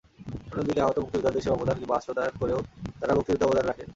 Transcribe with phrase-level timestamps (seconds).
[0.51, 2.59] অন্যদিকে আহত মুক্তিযোদ্ধাদের সেবা প্রদান কিংবা আশ্রয়দান করেও
[2.99, 3.87] তাঁরা মুক্তিযুদ্ধে অবদান রাখেন।